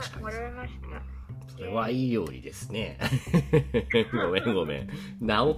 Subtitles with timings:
[0.00, 0.24] 確かに。
[0.24, 0.78] 戻りました。
[1.54, 2.98] それはいい料理ですね。
[4.12, 4.88] ごめんごめん。
[4.88, 4.94] 治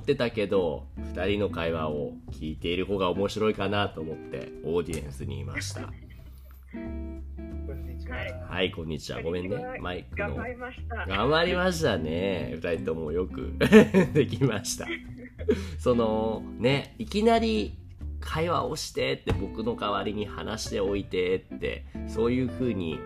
[0.01, 5.82] ってたけど、二人の会話を聞いている方が面白いかなと思って、オーディエンスにいました。
[5.82, 5.88] は。
[5.88, 5.92] は
[8.24, 9.22] いはい、こんにちは。
[9.22, 9.56] ごめんね。
[9.81, 10.49] マイクの頑張。
[10.49, 11.06] りました。
[11.06, 12.53] 頑張りましたね。
[12.56, 13.54] 二人ともよく
[14.13, 14.88] できました。
[15.78, 17.74] その、ね、いきなり
[18.20, 22.98] 会話をしてって僕の代わりに話しておいてって、そういう風に、い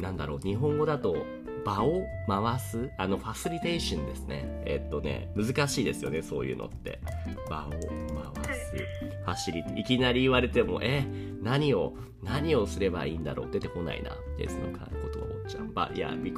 [0.00, 1.16] なんだろう、日本語だと
[1.64, 4.62] 場を回すあの、ファシリテーションですね。
[4.64, 7.00] えっとね、難しいですよね、そういうのって。
[7.48, 8.76] 場を回す。
[9.24, 11.04] ファシリテいきなり言われても、え、
[11.42, 14.16] 何を、何をすればいいんだろう出てこないな。
[14.36, 15.70] ですのか、言葉をちゃん。
[15.70, 16.32] But yeah, we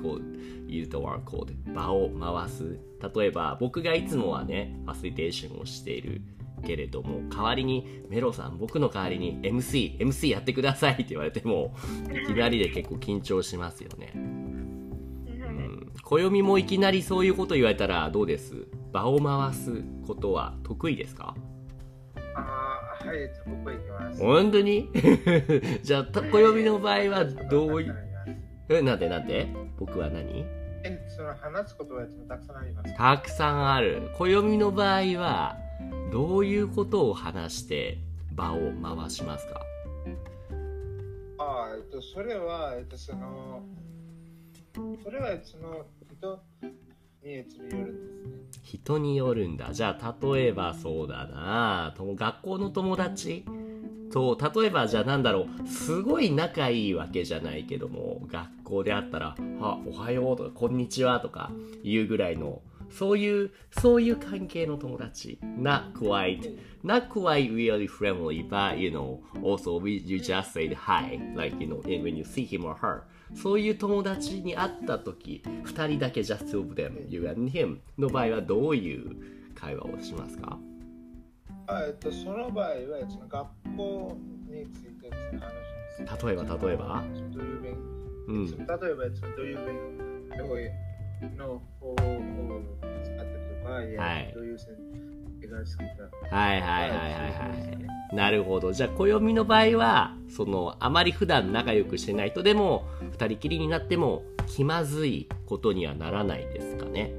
[0.66, 2.78] use the word called 場を回す。
[3.14, 6.20] 例えば、僕がいつもはね、ファシリテーションをしている
[6.64, 11.74] けれども、代わりに、メロさん、僕の代わりに MC、MC やってくださいって言われても、
[12.12, 14.12] いきなりで結構緊張しますよね。
[14.14, 18.66] うん、暦もいきなりそういうこと言われたらどうです？
[18.92, 21.34] 場を回すことは得意ですか？
[22.36, 24.20] あーはい、僕行きます。
[24.22, 24.88] 本当に？
[25.82, 27.94] じゃあ、た暦の場合はどういう、
[28.68, 29.46] え、なんでなんで？
[29.78, 30.44] 僕は何？
[30.86, 32.94] えその話すことはたくさんあります。
[32.96, 34.10] たくさんある。
[34.18, 35.56] 暦の場合は、
[36.12, 37.98] どういうことを話して
[38.32, 39.60] 場を回しますか？
[41.38, 43.62] あーえっと、それは、えっと、その、
[45.02, 46.72] それは、その、人に
[47.24, 48.62] えっとよるんですね。
[48.62, 49.72] 人によるんだ。
[49.72, 53.44] じゃあ、例えばそうだなと学校の友達？
[54.12, 61.50] と、例えばじゃあなんだろう、すごい仲いいわけじゃないけども、学校であったら、あ、おはようとか、こんにちはとか
[61.82, 65.38] 言うぐらいの、そういう、そういう関係の友達。
[65.42, 71.56] not quite, not quite really friendly, but you know, also we, you just say hi, like
[71.60, 73.02] you know, when you see him or her.
[73.34, 79.16] そういう友達に会った時、二人だけ just two of them, you and him の場合はどういう
[79.54, 80.58] 会話をしますか
[81.66, 82.74] あえっと、その場合は、
[83.28, 85.10] 学校について
[85.40, 85.48] 話
[85.96, 86.26] し。
[86.26, 87.78] 例えば例えばどういう勉
[88.28, 88.46] うん。
[88.46, 92.43] 例えば、どういう勉強の方法
[93.74, 93.96] はい。
[93.96, 94.30] はい
[96.30, 97.54] はいはいはいは
[98.12, 98.16] い。
[98.16, 98.72] なるほど。
[98.72, 107.12] じゃあ、暦の場合は、その、あまり普段仲良くしてない人でも、二人きりになっても、気まずいことにはならないですかね。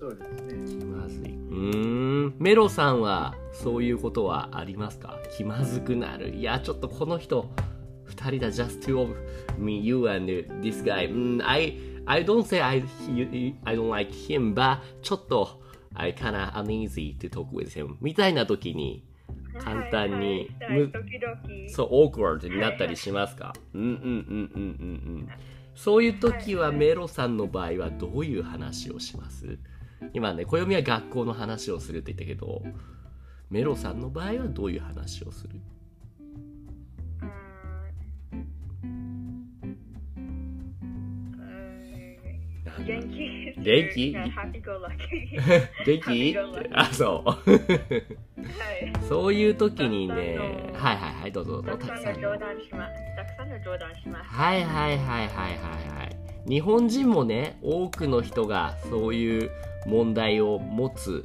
[0.00, 0.78] そうですね。
[0.80, 1.30] 気まずい。
[1.30, 2.34] うーん。
[2.38, 5.18] メロさんは、そういうことはありますか？
[5.36, 6.34] 気まずくなる。
[6.34, 7.48] いや、ちょっとこの人、
[8.04, 9.14] 二人だ、just two of
[9.58, 10.26] me, you and
[10.60, 11.12] this guy.
[11.12, 11.78] うん、I,
[12.08, 15.60] I don't say I, you- I don't like him, but ちょっと、
[15.94, 17.96] I kinda uneasy to talk with him.
[18.00, 19.04] みたいな時に、
[19.58, 20.90] 簡単にはいはい。
[21.68, 23.52] そう、awkward になったりしますか？
[23.74, 25.28] うんうんうんうんうんうん。
[25.74, 29.58] そういう時はメロさんの場合はどういう話をします？
[30.14, 32.62] 今ね、暦は学校の話をするって言ったけど、
[33.50, 35.60] メロさんの場合はどういう話をする？
[42.84, 44.12] 元気元気？
[45.86, 46.36] 元気？
[46.72, 47.30] あ、そう。
[47.30, 49.08] はい。
[49.08, 50.14] そういう時にね、
[50.74, 51.86] はいはいはい、どうぞどうぞ。
[51.86, 52.94] たくさんの冗談します。
[53.16, 54.30] たくさんの冗談します。
[54.30, 56.16] はいはいはいはいはいはい。
[56.48, 59.50] 日本人もね、多くの人がそういう
[59.86, 61.24] 問題を持つ、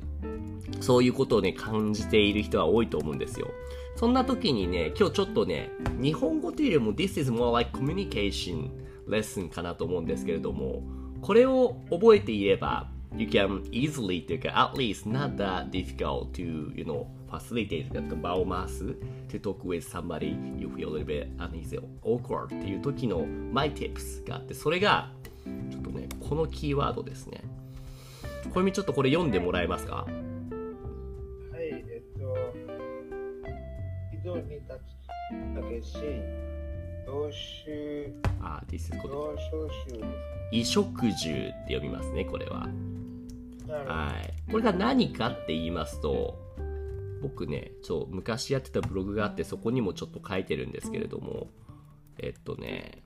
[0.82, 3.48] そういうことをね、感じている人は多いと思うんですよ。
[3.96, 5.70] そんな時にね、今日ちょっとね、
[6.02, 8.70] 日本語というよりも This is more like communication
[9.08, 10.82] lesson かなと思うんですけれども、
[11.24, 18.84] これを覚えていれば、You can easily というか、at least not that difficult to, you know, facilitate なんか場を回す
[19.30, 25.12] to talk with somebody you feel a little bit uneasy awkward っていう時の my tips があって、それが、
[25.72, 27.42] ちょっとね、このキーワードですね。
[28.54, 30.12] これみちょっとこれ読んでもらえますかはい、
[31.62, 32.36] えっと、
[34.14, 34.68] 井戸に立
[35.30, 35.96] つたけし、
[38.42, 38.62] あ、
[39.02, 39.44] と同州
[39.90, 42.68] 州です衣食住って読みますね、これは。
[43.68, 44.52] はい。
[44.52, 46.40] これが何かって言いますと、
[47.22, 51.48] 僕ね、そう、昔やってたブログがあって、そこにもちょっと書いてるんですけれども、
[52.20, 53.04] えっとね、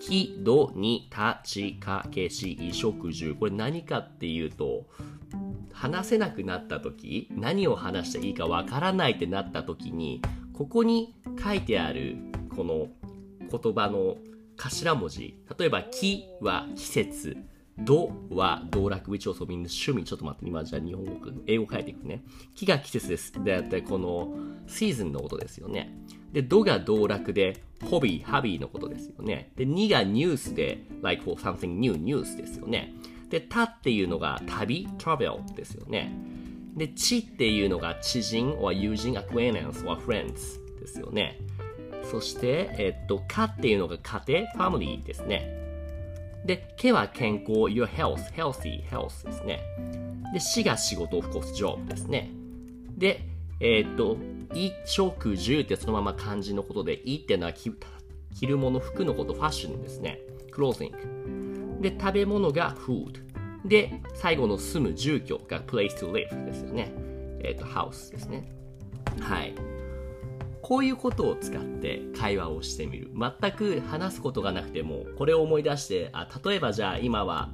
[0.00, 3.34] 木、土に立ちかけし、衣食住。
[3.34, 4.86] これ何かっていうと、
[5.72, 10.20] 話せなくなった時、何を話していいかわからないってなった時に、
[10.52, 12.16] ここに書いてある、
[12.56, 12.88] この
[13.60, 14.16] 言葉の
[14.56, 15.36] 頭文字。
[15.58, 17.36] 例えば、木は季節。
[17.78, 20.04] どは道楽 which also means 趣味。
[20.04, 21.12] ちょっと待って、今じゃあ日本語、
[21.46, 22.22] 英語変えていくね。
[22.54, 23.32] 木が季節です。
[23.42, 24.34] で、だいたいこの
[24.66, 25.96] シーズンのことですよね。
[26.32, 29.52] で、どが道楽で、ホビー、ハビーのことですよね。
[29.56, 32.94] で、にがニュースで、like for something new, ニュースですよね。
[33.30, 36.14] で、たっていうのが旅、travel ですよね。
[36.76, 41.38] で、ちっていうのが知人 or 友人 acquaintance or friends ですよね。
[42.10, 44.22] そして、えっと、かっていうのが家
[44.56, 45.62] 庭 family ですね。
[46.44, 49.62] で、けは健康 your health healthy health ですね。
[50.32, 52.30] で、しが仕事 of course job ですね。
[52.96, 53.20] で、
[53.60, 54.16] えっと、
[54.50, 57.72] 衣食住ってそのまま漢字のことで、いってのは着
[58.34, 60.20] 着るもの、服のこと、ファッションですね。
[60.52, 61.80] clothing。
[61.80, 63.22] で、食べ物が food。
[63.64, 66.92] で、最後の住む住居が place to live ですよね。
[67.40, 68.52] えっ、と、house ですね。
[69.20, 69.54] はい。
[70.62, 73.10] こういうことを使って会話をしてみる。
[73.14, 77.50] 全く話すことがなくても、これを思い出して、あ、例えばじゃあ今は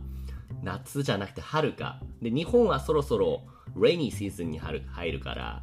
[0.63, 2.01] 夏じゃなくて春か。
[2.23, 3.43] で、日本はそろそろ
[3.77, 5.63] rainy season に入るから、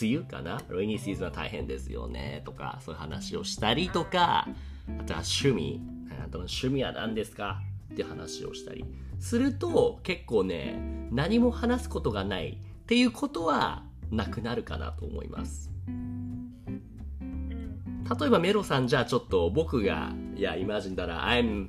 [0.00, 2.42] 梅雨かな ?rainy season は大変ですよね。
[2.44, 4.46] とか、そういう話をしたりとか、
[5.00, 5.80] あとは趣味。
[6.10, 7.60] あなたの趣味は何ですか？
[7.92, 8.84] って話をしたり
[9.20, 15.70] すると結構ね何も話すことがないっていうことはなくなるかなと思います
[18.18, 21.68] 例えばメロさんじゃあちょっと僕がいやイマジンだら I'm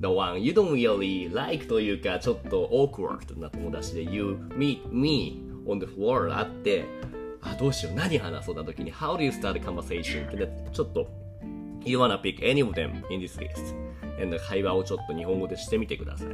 [0.00, 6.36] the one you don't really like というかちょっと awkward な友達で You meet me on the floor
[6.36, 6.84] あって
[7.40, 10.28] あどうしよう何話そうな時に How do you start a conversation?
[10.28, 11.08] ってちょっと
[11.84, 13.74] You wanna pick any of them in this list.
[14.20, 16.28] And 会話をちょっと日本語でしてみてください。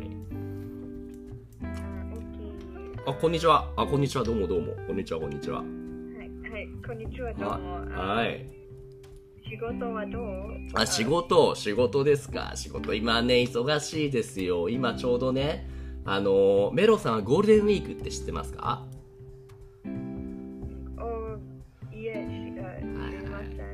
[3.06, 3.70] あ、こんにちは。
[3.76, 4.24] あ、こんにちは。
[4.24, 4.74] どうもどうも。
[4.86, 5.60] こんにちは、こんにちは。
[5.60, 7.96] はい、はい、こんにちは、どうも。
[7.96, 8.57] あはい。
[9.48, 10.22] 仕事はどう？
[10.74, 12.52] あ、仕事、仕事ですか？
[12.54, 12.94] 仕事。
[12.94, 14.68] 今ね、忙しいですよ。
[14.68, 15.68] 今ちょうどね、
[16.04, 18.84] あの、メロさんはゴールデンウィークって知ってますか？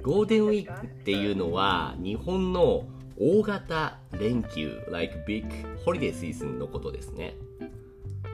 [0.03, 2.85] ゴールデンウィークっていうのは日本の
[3.19, 5.47] 大型連休 like big
[5.87, 7.35] holiday season のことですね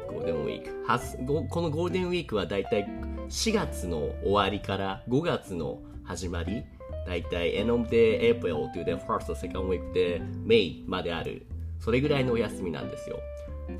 [0.08, 2.88] ゴールデンウィークはすごこのゴールデンウィークはだいたい
[3.28, 6.64] 4月の終わりから5月の始まり
[7.10, 11.46] だいたい end of the April to the first or second week で May まである
[11.78, 13.18] それぐらいのお休みなんですよ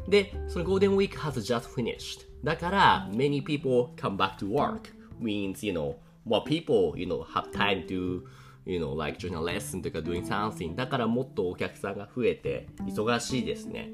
[0.09, 2.27] で、そのゴールデンウィーク has just finished.
[2.45, 4.93] だから、many people come back to work.
[5.21, 5.97] means, you know,
[6.27, 8.23] more people, you know, have time to,
[8.65, 10.75] you know, like join a lesson とか doing something.
[10.75, 13.91] だからもっとお客さんが増えて、忙しいですね。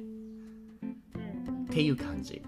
[1.65, 2.43] っていう感じ。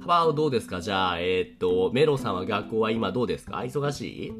[0.00, 4.32] ハバーどうですかじゃあ、えーっと、メロさんは学校は今どうですか忙しい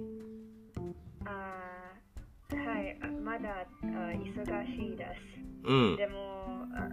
[3.49, 3.87] はい、あ
[4.37, 5.11] まだあ忙しいです。
[5.65, 5.97] うん。
[5.97, 6.19] でも、
[6.75, 6.85] ああ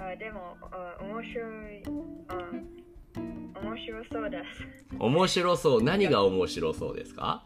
[0.00, 1.34] ああでもあ面白
[1.70, 1.82] い
[2.28, 2.32] あ
[3.60, 4.96] 面白そうです。
[4.98, 5.82] 面白そう。
[5.82, 7.44] 何が面白そうですか？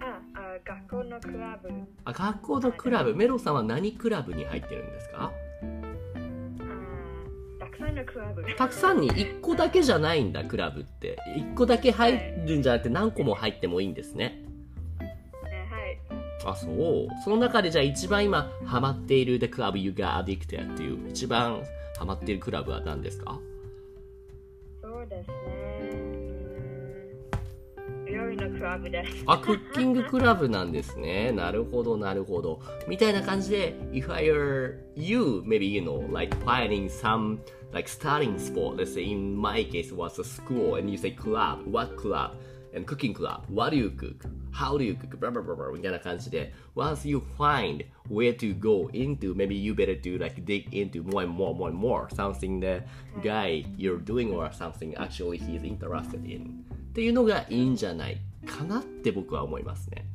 [0.00, 1.68] ああ学校のクラブ
[2.04, 3.14] あ、学校のクラブ。
[3.16, 5.32] メロさんは何クラブに入ってるんですか？
[5.32, 5.32] あ
[8.56, 11.16] たくさんに1個だけじゃないんだ、クラブって。
[11.36, 14.42] 1個だけ入るんじゃなくて何個も入ってもいいんですね。
[14.98, 15.98] はい
[16.44, 17.08] あ、そう。
[17.24, 21.62] その中でじゃあ一番今ハマっている The Club You Got Addicted っていう一番
[21.98, 23.38] ハマっているクラブは何ですか？
[28.58, 31.32] クラブですあ、クッキングクラブなんですね。
[31.32, 32.60] なるほど、なるほど。
[32.88, 37.38] みたいな感じで、if I were you, maybe, you know, like finding some,
[37.72, 41.60] like starting sport, let's say in my case was a school, and you say club,
[41.70, 42.32] what club?
[42.74, 44.24] And cooking club, what do you cook?
[44.52, 45.18] How do you cook?
[45.18, 50.18] Blah, blah, blah, blah, みたいな感じで、once you find where to go into, maybe you better to
[50.18, 52.82] like dig into more and more, more and more, something the
[53.22, 56.64] guy you're doing or something actually he's interested in.
[56.90, 60.06] っていうのがいいんじゃないかなって僕は思いますね。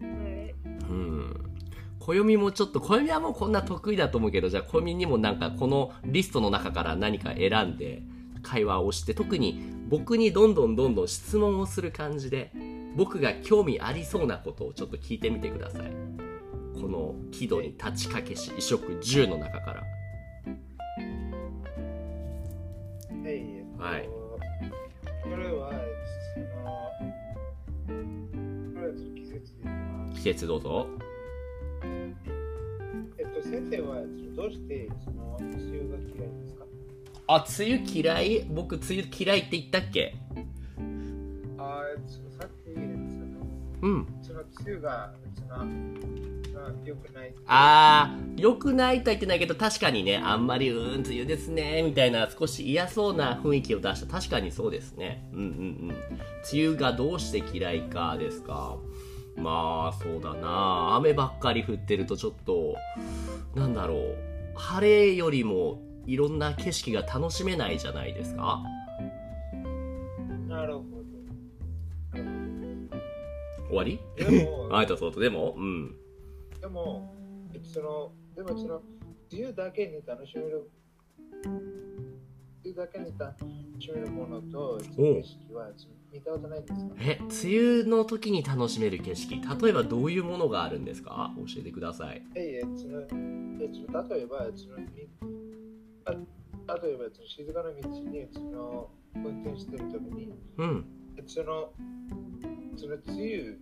[0.00, 0.54] はい
[0.88, 1.52] うん。
[1.98, 8.02] 暦もちょっと、暦はもうこんな得意だと思うけど、じゃあ暦にもなんかこのリストの中から何か選んで
[8.42, 12.50] 会話をして、特に僕にどんどんどんどん質問をする感じで、
[12.96, 15.92] 僕が興味ありそうなことをちょっと聞いてみてください。
[16.80, 19.82] この木戸に立ちかけし、衣食住の中から。
[23.78, 24.08] はい
[25.24, 25.72] これは、
[30.22, 30.86] 季節どうぞ。
[33.18, 33.96] えっと、先生は、
[34.36, 36.64] どうして、その、梅雨が嫌いですか？
[37.26, 38.46] あ、梅雨嫌い？
[38.48, 40.14] 僕梅雨嫌いって言ったっけ？
[41.58, 42.86] あーそのさっき、その、
[43.82, 44.06] うん。
[44.22, 47.34] その梅雨が、その、まあ良くない。
[47.48, 54.06] あー、良くないとは言ってないけど、確かにね、あんまり、うーん、梅雨ですね、みたいな少し嫌そうな雰囲気を出した。
[54.06, 55.28] 確かにそうですね。
[55.32, 55.88] うんうんうん。
[56.52, 58.78] 梅雨がどうして嫌いかですか。
[59.36, 60.94] まあ、そうだな。
[60.96, 62.76] 雨ばっかり降ってるとちょっと、
[63.54, 64.16] なんだろう。
[64.54, 68.62] 晴れよりもいろんな景色が楽しめないじゃないですか。
[70.48, 70.84] なるほ
[73.68, 73.98] 終わり？
[74.18, 74.30] ど。
[74.30, 75.96] でも、 あいたそうと、でも、うん。
[76.60, 77.14] でも、
[77.62, 78.82] その、でもその、
[79.32, 80.70] 梅雨だけに楽しめる、
[82.74, 83.38] だけに楽
[83.80, 85.70] しめるものと、景色は
[86.12, 86.94] 見たことないですか？
[87.00, 87.30] え、梅
[87.82, 91.32] 雨の時に楽しめる景色、例えばどういうものがあるんですか？
[91.36, 92.22] 教えてください。
[92.34, 95.08] ええ、その、えその例えば、その、み
[96.04, 96.12] あ
[96.82, 100.84] 例えば、その静かな道に、その、運転してるときに、うん。
[101.26, 101.72] その、
[102.76, 103.58] その梅雨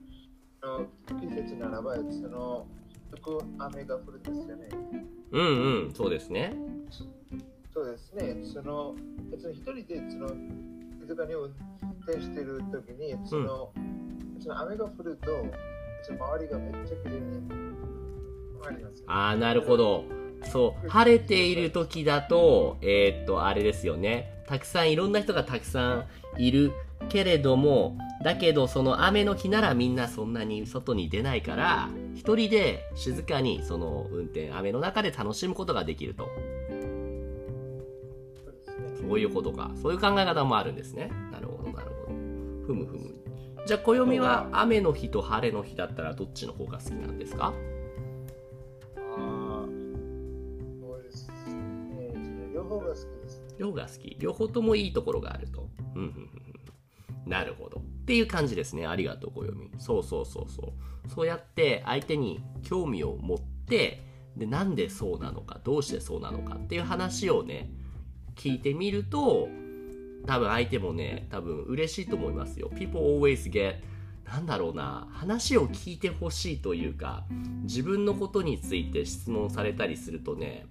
[0.63, 0.87] の
[1.21, 2.67] 季節ならば、その、
[3.11, 4.69] よく雨が降るんですよね。
[5.33, 6.55] うんうん、そうですね。
[7.73, 8.37] そうですね。
[8.45, 8.95] その、
[9.41, 10.29] その一人で、その、
[11.01, 11.45] 静かに運
[12.05, 13.73] 転してるときに、その、
[14.41, 15.27] その雨が降ると、
[16.03, 19.05] その周りがめっちゃ綺麗になります。
[19.07, 20.05] ああ、なるほど。
[20.45, 24.43] そう、晴れている時だと、えーっと、あれですよね。
[24.49, 26.07] たくさん、いろんな人がたくさ
[26.39, 26.73] んいる
[27.09, 36.29] けれども、だけど、その雨の日ならみんなそんなに外に出ないから、一人で静かにその運転、雨の中で楽しむことができると。
[39.01, 39.71] そういうことか。
[39.81, 41.11] そういう考え方もあるんですね。
[41.33, 42.17] なるほど、なるほど。
[42.67, 43.15] ふむふむ。
[43.67, 47.47] じゃあ、暦は雨の日と晴れの日だったらどっちの方が好きなんですか？
[47.47, 47.53] あ
[48.99, 49.65] あ、
[50.81, 52.13] そうですね。
[52.55, 53.43] 両方が好きです。
[53.59, 54.17] 両方が好き。
[54.19, 55.69] 両方ともいいところがあると。
[55.95, 56.31] うんうんうんうん
[57.27, 57.81] なるほど。
[57.81, 58.87] っていう感じですね。
[58.87, 59.71] ありがとう、暦。
[59.79, 60.73] そうそうそうそ
[61.07, 61.11] う。
[61.11, 64.03] そうやって相手に興味を持って、
[64.37, 67.71] で、なんでそうなのか、どうしてそうなのかっていう話をね、
[68.41, 69.51] 聞いてみると、
[70.27, 72.71] 多分相手もね、多分嬉しいと思いますよ。
[72.75, 73.75] People always get
[74.25, 77.27] なんだろうな、話を聞いてほしいというか、
[77.65, 80.65] 自分のことについて質問されたりするとね、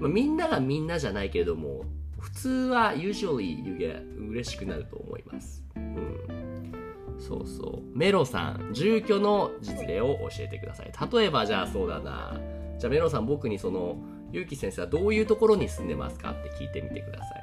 [0.00, 1.84] まあ、みんながみんなじゃないけれども、
[2.18, 5.62] 普通は usually you get 嬉しくなると思います。
[5.76, 6.72] うん。
[7.18, 7.98] そうそう。
[7.98, 10.92] メロさん、住居の実例を教えてください。
[11.12, 12.40] 例えばじゃあそうだな。
[12.78, 13.98] じゃあメロさん僕にその、
[14.30, 17.42] ゆうき先生はどういうところに住んでますかって聞いてみてください。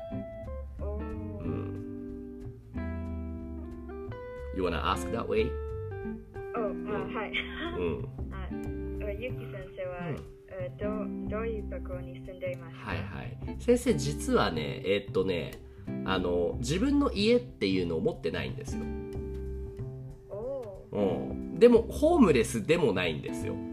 [0.80, 0.84] う
[1.48, 2.52] ん。
[4.56, 5.50] You wanna ask that way?
[6.54, 7.32] はい。
[7.80, 8.08] うん。
[8.32, 8.48] あ
[9.12, 10.16] ゆき先生は、
[10.50, 12.92] えどうどういうところに住んでいますか？
[12.92, 13.38] はいはい。
[13.60, 15.54] 先生実はね、えーっとね、
[16.06, 18.84] あの、自分の家っていうのを持ってないんですよ。
[20.30, 21.60] おーうん。
[21.60, 23.54] でも、ホームレスでもないんですよ。
[23.54, 23.72] うん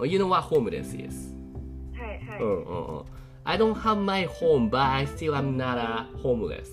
[0.00, 1.27] You know what homeless is?
[2.38, 2.44] はい。
[2.44, 3.04] うんうんうん。
[3.44, 6.66] I don't have my home, but I still am not a homeless.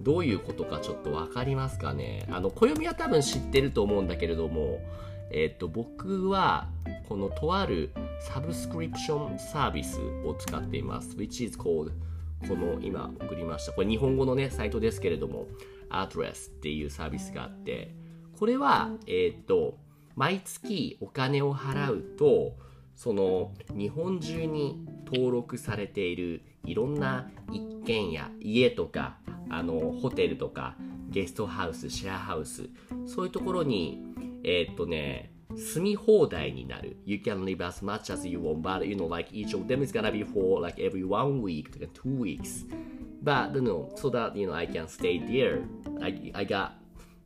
[0.00, 2.26] どういうことかちょっとわかりますかね？
[2.30, 4.80] あの、暦は多分知ってると思うんだけれども、
[5.30, 6.68] えっと、僕は、
[7.08, 11.16] このとあるサブスクリプションサービスを使っています。
[11.16, 11.92] which is called
[12.48, 13.72] この今送りました。
[13.72, 15.46] これ日本語のね、サイトですけれども、
[15.90, 17.94] Address っていうサービスがあって、
[18.38, 19.78] これは、えっと、
[20.16, 22.56] 毎月お金を払うと、
[22.96, 29.16] その日本中に登録されているいろんな一軒家家とか
[29.50, 30.76] あのホテルとか
[31.08, 32.68] ゲストハウスシェアハウス
[33.06, 34.00] そういうところに
[34.44, 39.82] えーっとね住み放題になる You can live as much as you want but you know like each of them
[39.82, 42.64] is gonna be for like every one week to two weeks
[43.22, 45.62] but you know so that you know I can stay there
[46.00, 46.82] I, I got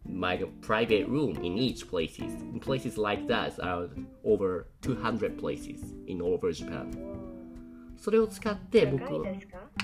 [0.09, 2.33] my private room in each places.
[2.61, 3.89] Places like that are
[4.25, 7.36] over 200 places in all over Japan.
[7.99, 9.05] それを使って僕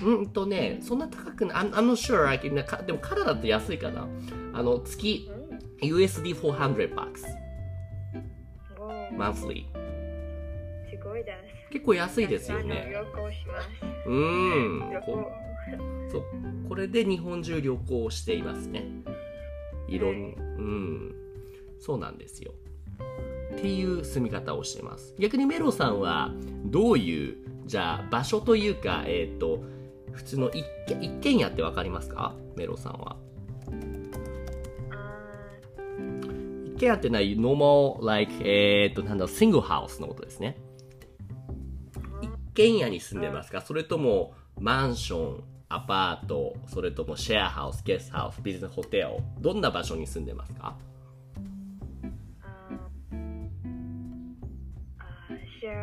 [0.03, 1.65] うんとね、そんな高くない。
[1.65, 2.85] I'm, I'm not sure.
[2.85, 4.07] でもカナダって安いかな。
[4.53, 5.43] あの、月うん
[5.83, 7.43] USD 400 bucks
[9.17, 9.65] monthly。
[10.89, 11.33] すごいで
[11.67, 11.71] す。
[11.71, 12.91] 結構安いですよね。
[12.93, 13.67] 旅行します。
[14.07, 16.09] うーん。
[16.11, 16.23] そう。
[16.69, 18.85] これで日本中旅行していますね。
[19.87, 21.15] いろん、うん。
[21.79, 22.53] そうなんですよ。
[23.55, 25.15] っていう住み方をしています。
[25.19, 26.31] 逆にメロさんは
[26.65, 29.63] どういう、じゃあ場所というか、えっ、と、
[30.11, 32.35] 普通の一軒一軒家ってわかりますか？
[32.55, 33.15] メロさんは。
[36.65, 40.57] 一軒家ってのは normal, like, えっ、と、なんだろう、シングルハウスのことですね。
[42.21, 43.61] 一軒家に住んでますか？
[43.61, 50.77] それともマンション、アパート、それともシェアハウス、ゲストハウス、ビジネスホテル、どんな場所に住んでますか？
[55.63, 55.75] シェア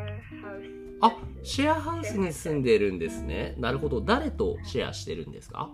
[0.43, 0.67] ハウス。
[1.01, 3.55] あ、シェアハウスに住んでるんですね。
[3.57, 4.03] なるほど。
[4.03, 5.71] 誰とシェアしてるんですか？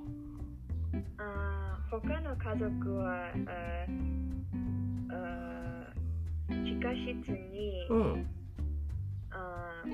[1.18, 3.90] あー他の家族は、あー
[5.10, 8.26] あー地下室に、うん。
[9.32, 9.90] あー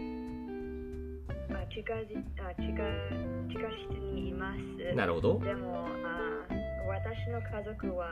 [1.54, 2.84] あ地下じあ地下
[3.48, 4.94] 地下室にいます。
[4.94, 5.38] なるほど。
[5.38, 8.06] でもあー私の家族は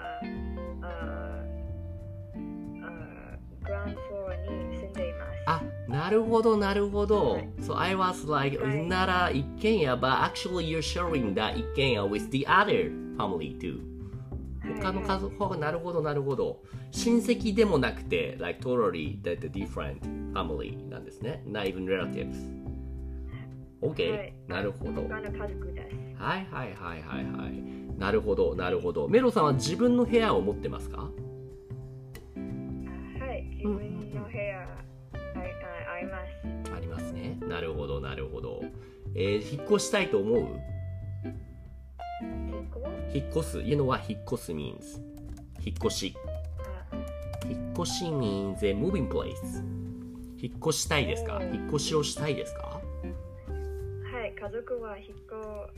[0.81, 1.45] あ
[3.65, 5.31] グランドフロアに住んでいます。
[5.47, 7.49] あ、なるほど、なるほどはい。
[7.61, 13.81] So I was like, はいなら一軒家、but actually you're sharing that 一軒家 with the other family too.
[14.81, 16.61] 他の家族、ほなるほど、なるほど。
[16.93, 20.01] 親戚でもなくて、like totally the different
[20.33, 21.43] family なんですね。
[21.47, 22.37] not even relatives.
[23.83, 25.03] OK、はいなるほど。
[25.03, 26.23] 他の家族です。
[26.23, 27.53] はいはいはいはいはい。
[27.99, 29.09] なるほど、なるほど。
[29.09, 31.11] メロさんは自分の部屋を持ってますか？
[33.63, 34.67] 自分の部屋、あ
[35.15, 36.75] ああります。
[36.75, 37.39] ありますね。
[37.43, 38.63] なるほど、なるほど。
[39.15, 40.47] えー引っ越したいと思う？
[43.13, 45.03] 引っ越す？You know what 引っ越す means?
[45.65, 46.15] 引っ越し。
[46.59, 46.97] あ
[47.47, 49.35] 引っ越し means a moving place.
[50.39, 51.43] 引っ越したいですか？
[51.43, 52.81] 引っ越しをしたいですか？
[54.13, 55.35] はい、家族は引っ越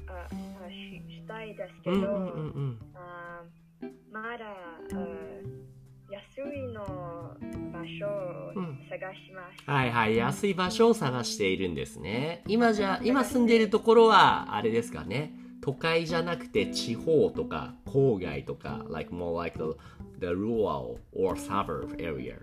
[0.09, 2.79] ああししたいですけど、うんうんうんうん。
[2.95, 3.43] あ
[4.13, 4.79] まだあ
[6.13, 6.21] 安
[6.55, 6.85] いの
[7.73, 8.53] 場所を
[8.91, 9.65] 探します。
[9.71, 10.17] はいはい。
[10.17, 12.43] 安い場所を探しているんですね。
[12.47, 15.33] 今じゃ、今住んでいるところは、あれですかね。
[15.63, 19.75] 都会じゃなくて地方とか郊外とか、like more like the,
[20.21, 22.37] the rural or suburb area.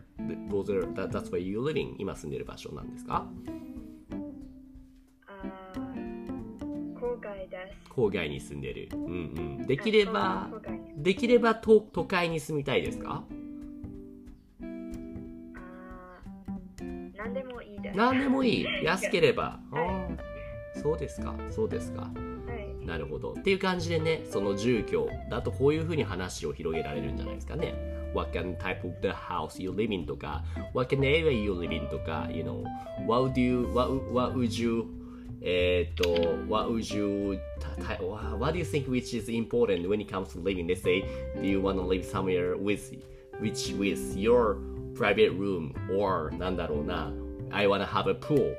[0.49, 1.93] Those are, that, that's where you're living.
[1.99, 3.27] 今住んでいる場所なんですか？
[5.27, 5.73] あ
[6.99, 7.91] 郊外です。
[7.91, 8.89] 郊外に住んでる。
[8.93, 9.01] うん
[9.59, 9.67] うん。
[9.67, 10.49] できれば
[10.97, 13.25] できれば都都会に住みたいですか？
[13.29, 13.33] あ
[17.19, 17.97] 何でもいいです。
[17.97, 18.65] 何でもいい。
[18.83, 19.59] 安ければ。
[19.71, 21.35] あはーそうですか。
[21.49, 22.03] そうですか。
[22.03, 22.07] は
[22.55, 22.85] い。
[22.85, 23.33] なるほど。
[23.37, 27.73] っていう感じでね、その住居だとこういうふうに話を広げられるんじゃないですかね。
[28.13, 31.75] What kind of type of the house you live in とか、What kind of area you live
[31.75, 32.63] in とか、you know,
[33.05, 34.85] what would you, what, what would you,
[35.41, 36.09] えーっと、
[36.47, 37.37] what would you,
[38.39, 40.67] what do you think which is important when it comes to living?
[40.67, 41.03] Let's say,
[41.35, 42.95] do you want to live somewhere with,
[43.41, 44.57] which with your
[44.99, 47.11] private room or なんだろうな、
[47.51, 48.53] I wanna have a pool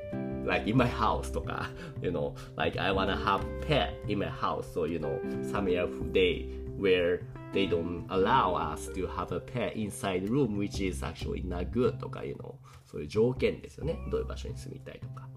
[0.46, 4.64] like in my house とか you know like I wanna have pet in my house
[4.72, 5.20] so you know
[5.52, 6.48] somewhere they
[6.78, 7.20] where
[7.52, 11.98] they don't allow us to have a pet inside room which is actually not good
[11.98, 12.54] とか you know
[12.86, 15.28] そういう条件ですよねどういう場所に住みたいとか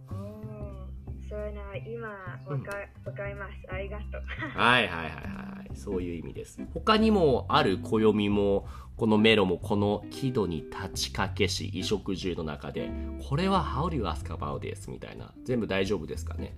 [1.34, 2.78] そういうのは今わか,、
[3.10, 3.74] わかります。
[3.74, 4.22] ありがとう。
[4.56, 6.60] はいはいはいはいそういう意味です。
[6.76, 12.92] 他にもある暦もこのメロもこの木戸に立ちかけし衣食住の中で
[13.28, 14.92] これは How do you ask about this?
[14.92, 15.34] みたいな。
[15.44, 16.56] 全部大丈夫ですかね？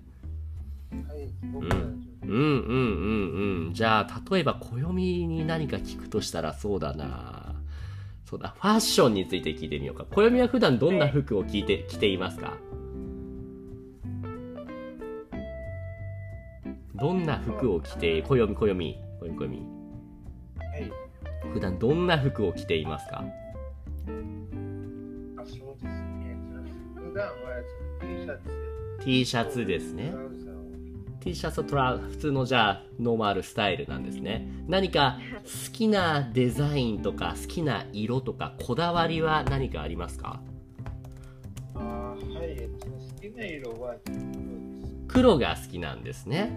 [1.08, 2.74] はい、僕は大丈夫うんうんう
[3.54, 3.72] んうん。
[3.72, 7.54] じゃあ例えば暦に何か聞くとしたらそうだな。
[8.26, 8.54] そうだ。
[8.60, 10.04] ファッションについて聞いてみようか。
[10.04, 12.58] 暦は普段どんな服を着て着ていますか？
[16.96, 18.98] どんな服を着て暦暦。
[19.20, 19.56] 暦暦。
[20.58, 20.90] はい。
[21.52, 23.24] 普段どんな服を着ていますか？
[25.36, 26.36] あ、そうですね。
[26.94, 27.34] 普段は
[28.00, 29.04] T シャツ。
[29.04, 30.12] T シャツですね。
[31.20, 34.48] T シャツとトラ普通のじゃあノーマルスタイルなんですね。
[34.68, 40.40] 何か好きなデザインとか好きな色とかこだわりは何かありますか？
[41.74, 45.04] あはい、えっと、好きな色は黒です。
[45.08, 46.50] 黒が好きなんですね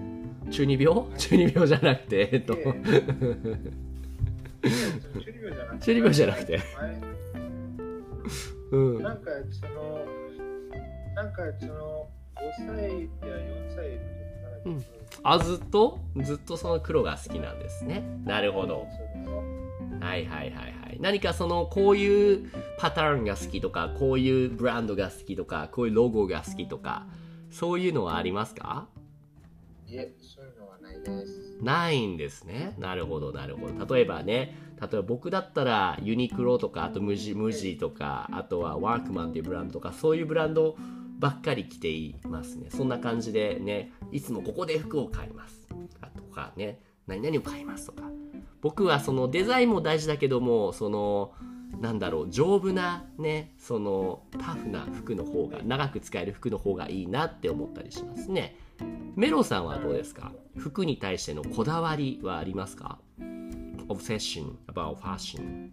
[0.52, 1.06] 中二病？
[1.18, 2.56] 中二病じゃなくてえっと。
[2.56, 2.74] で中
[5.32, 5.86] 二病じゃなくて。
[5.86, 6.60] 中二病じゃなくて。
[6.80, 7.02] 前
[8.72, 9.04] うん。
[9.04, 10.06] なんかその、
[11.16, 14.86] なんかその、5歳や4歳の時からうん。
[15.24, 16.00] あずっと？
[16.18, 18.04] ずっとその黒が好きなんですね。
[18.26, 18.86] なるほど。
[20.00, 20.98] はいはいはいはい。
[21.02, 27.08] 何かそのこういうパターンが好きとかこういうブランドが好きとかこういうロゴが好きとか
[27.50, 28.88] そういうのはありますか？
[29.92, 31.58] いえ、そういうのはないです。
[31.62, 32.76] ないんですね。
[32.78, 33.96] なるほどなるほど。
[33.96, 40.78] 例えばね例えば僕だったらユニクロとかあとムジムジとかあとはワークマンっていうブランドとかそういうブランド
[41.18, 42.68] ばっかり着ていますね。
[42.70, 45.68] そんな感じでねいつもここで服を買います。
[46.02, 48.10] あとかね何々を買いますとか。
[48.62, 51.34] 僕はそのデザインも大事だけどもその
[51.80, 58.58] なんだろう丈夫なねそのタフな服の方が長く使える服の方がいいなって思ったりしますね。
[59.16, 60.32] メロさんはどうですか？
[60.58, 63.00] 服に対してのこだわりはありますか
[63.88, 65.70] ?Obsession about fashion.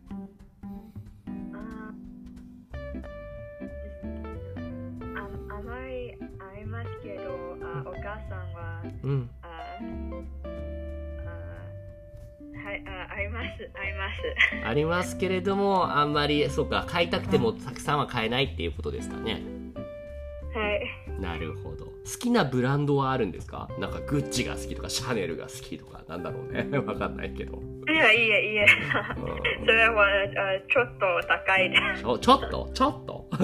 [5.14, 7.22] ああまりありますけど
[7.62, 9.48] あお母さんは、うん、ああ
[12.68, 14.66] はいあありますあります。
[14.66, 19.40] ありますけれどもあんまりそうか買いたくてもたくさんは買えないっていうことですかね。
[22.26, 23.68] きなブランドはあるんですか？
[23.78, 26.68] なんかグッチが好きとか、シャネルが好きとか、なんだろうね。
[26.78, 27.60] わかんないけど。
[27.88, 28.66] いやいやいや。
[29.16, 29.66] うん。
[29.66, 30.06] それはあ
[30.72, 31.70] ちょっと高い。
[31.70, 32.70] ですちょちょっと？
[32.74, 33.28] ちょっと？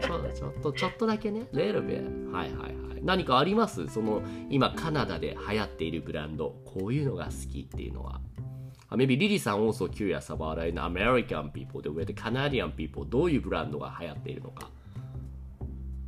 [0.00, 1.46] ちょちょっとちょっとだけね。
[1.52, 2.74] little bit はいはいはい。
[3.02, 3.86] 何かあります？
[3.88, 6.54] その今カナダで流行っているブランド。
[6.64, 8.20] こういうのが好きっていうのは。
[8.90, 14.68] あ Maybe リリさん also curious about it American people で with Canadian people どういうブランドが流行っているのか。
[14.68, 14.83] ア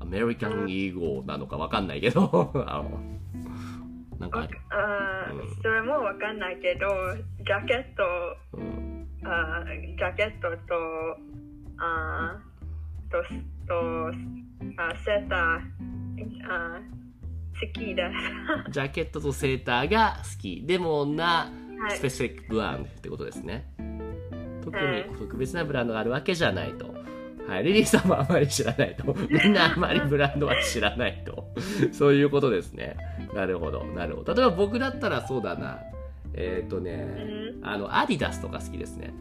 [0.06, 2.50] メリカンイーゴーなのかわかんないけど。
[2.66, 3.00] あの
[4.18, 5.62] なんかあうん。
[5.62, 6.86] それもわかんないけど
[7.44, 10.74] ジャケットうん、あジャケットと
[11.78, 12.40] あ
[13.10, 13.22] と
[13.68, 14.08] と
[14.78, 15.60] あセーター
[16.50, 16.80] あ
[17.60, 18.10] 好きで
[18.66, 20.64] す ジャケットとセーターが好き。
[20.64, 21.96] でもなはい。
[21.96, 23.66] スペシフィックブランドってことですね。
[24.62, 25.10] 特にはい。
[25.18, 26.95] 特別なブランドがあるわけじゃないと。
[27.46, 29.14] はい、リリーさんもあまり知らないと。
[29.30, 31.48] みんなあまりブランドは知らないと。
[31.92, 32.96] そういうことですね。
[33.34, 34.34] なるほど、なるほど。
[34.34, 35.80] 例えば僕だったらそうだな。
[36.34, 37.06] えっ、とね、
[37.62, 39.14] あの、アディダスとか好きですね。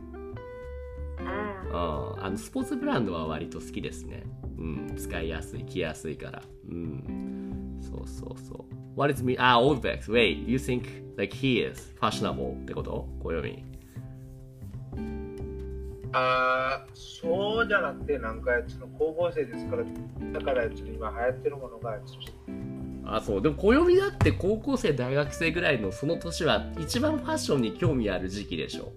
[1.72, 2.24] あうん。
[2.24, 4.24] あの、スポーツブランドは割と好きですね。
[4.58, 4.96] うん。
[4.96, 6.42] 使いやすい、着やすいから。
[6.70, 7.78] うん。
[7.82, 9.00] そうそうそう。
[9.00, 9.38] What is me?
[9.38, 10.12] あ、オールベックス。
[10.12, 10.84] Wait, you think
[11.18, 13.08] like he is fashionable ってこと？
[13.20, 13.64] 暦。
[16.18, 19.84] あーそうじゃなくて、なんかその高校生ですから、
[20.34, 21.98] だから今流行ってるものが、
[23.06, 23.42] あ、そう。
[23.42, 28.92] でも暦だって高校生、大学生ぐらいのその年は一番ファッションに興味ある時期でしょ。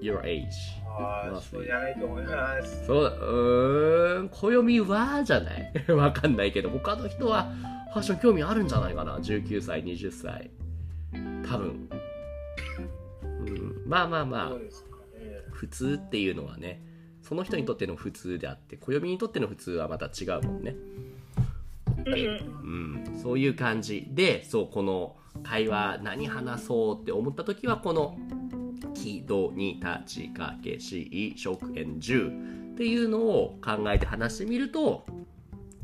[0.00, 0.44] Your age.
[1.00, 2.86] ああ、そうじゃないと思います。
[2.86, 5.72] そう、うーん、暦はじゃない？
[5.92, 7.44] わかんないけど、他の人は
[7.92, 10.50] ファッション興味あるんじゃないかな ?19 歳、20歳。
[11.48, 11.88] 多分。
[13.22, 14.84] うん、まあまあまあそう、です。
[15.50, 16.82] 普通っていうのはね、
[17.22, 20.76] その人にとっての普通であって、暦にとっての普通はまた違うもんね。
[22.06, 28.18] うんうん、そういう感じでそうこの会話何話そうって思った時はこの
[28.94, 32.30] 「木戸に立ちかけし食塩十」
[32.74, 35.04] っていうのを考えて話してみると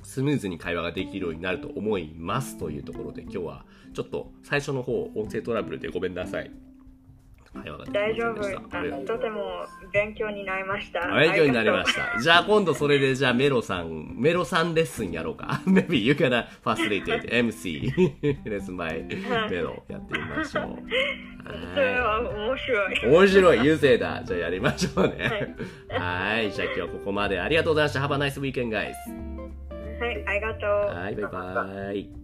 [0.03, 6.51] スムーズに会話ができるようになると思いますというところで今日はちょっと最初の方音声トラブルでごめんなさい
[7.63, 8.01] 会話ができま
[8.43, 9.43] せ大丈夫とても
[9.93, 12.21] 勉強になりました勉強になりまあした。
[12.21, 15.63] じゃあ今度それでじゃあメロさん、メロさんレッスンやろうか。
[15.67, 17.93] Maybe you gonna facilitate MC
[18.45, 20.77] レッスン by メロやってみましょう。
[21.75, 23.07] それはは面白いい。
[23.07, 24.23] 面白い、優勢だ。
[24.25, 25.57] じゃあやりましょうね。
[25.91, 26.51] はい。
[26.51, 28.01] じゃあ今日はここまでありがとうございました。
[28.01, 28.93] Have a nice weekend, guys.
[30.01, 32.24] はいありがとうはい、バイバイ。